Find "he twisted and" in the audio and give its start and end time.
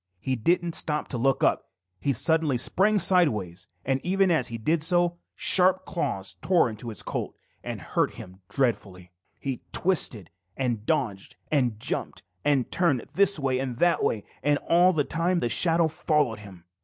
9.37-10.87